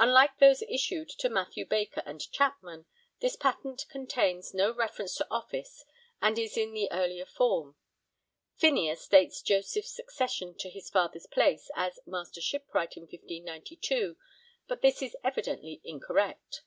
Unlike 0.00 0.38
those 0.38 0.62
issued 0.62 1.10
to 1.18 1.28
Mathew 1.28 1.66
Baker 1.66 2.02
and 2.06 2.22
Chapman, 2.32 2.86
this 3.20 3.36
patent 3.36 3.84
contains 3.90 4.54
no 4.54 4.72
reference 4.72 5.14
to 5.16 5.28
office 5.30 5.84
and 6.22 6.38
is 6.38 6.56
in 6.56 6.72
the 6.72 6.90
earlier 6.90 7.26
form. 7.26 7.76
Phineas 8.54 9.02
(see 9.02 9.08
p. 9.10 9.14
4) 9.16 9.20
dates 9.20 9.42
Joseph's 9.42 9.92
succession 9.94 10.54
to 10.60 10.70
his 10.70 10.88
father's 10.88 11.26
place 11.26 11.70
as 11.76 12.00
Master 12.06 12.40
Shipwright 12.40 12.96
in 12.96 13.02
1592, 13.02 14.16
but 14.66 14.80
this 14.80 15.02
is 15.02 15.14
evidently 15.22 15.82
incorrect. 15.84 16.62